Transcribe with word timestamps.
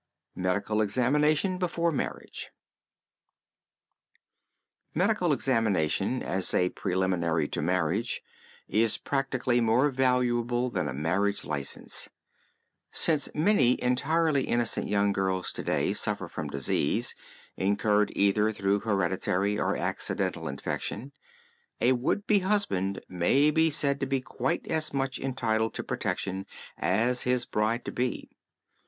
MEDICAL 0.33 0.81
EXAMINATION 0.81 1.59
BEFORE 1.59 1.91
MARRIAGE 1.91 2.49
Medical 4.95 5.31
examination 5.31 6.23
as 6.23 6.51
a 6.55 6.69
preliminary 6.69 7.47
to 7.49 7.61
marriage 7.61 8.23
is 8.67 8.97
practically 8.97 9.61
more 9.61 9.91
valuable 9.91 10.71
than 10.71 10.87
a 10.87 10.93
marriage 10.95 11.45
license. 11.45 12.09
Since 12.91 13.29
many 13.35 13.79
entirely 13.79 14.45
innocent 14.45 14.87
young 14.87 15.11
girls 15.13 15.51
to 15.53 15.61
day 15.61 15.93
suffer 15.93 16.27
from 16.27 16.47
disease, 16.49 17.13
incurred 17.55 18.11
either 18.15 18.51
through 18.51 18.79
hereditary 18.79 19.59
or 19.59 19.77
accidental 19.77 20.47
infection, 20.47 21.11
a 21.79 21.91
would 21.91 22.25
be 22.25 22.39
husband 22.39 23.01
may 23.07 23.51
be 23.51 23.69
said 23.69 23.99
to 23.99 24.07
be 24.07 24.19
quite 24.19 24.65
as 24.65 24.95
much 24.95 25.19
entitled 25.19 25.75
to 25.75 25.83
protection 25.83 26.47
as 26.75 27.21
his 27.21 27.45
bride 27.45 27.85
to 27.85 27.91
be. 27.91 28.31